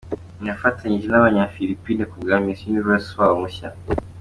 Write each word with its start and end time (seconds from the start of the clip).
Nifatanyije 0.43 1.07
n’Abanyafilipine 1.09 2.03
kubwa 2.11 2.35
Miss 2.43 2.61
Universe 2.71 3.07
wabo 3.19 3.35
mushya. 3.41 3.69